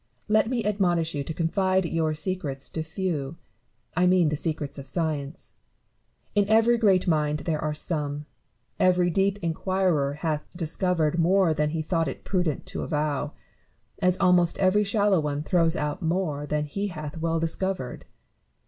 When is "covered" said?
10.75-11.19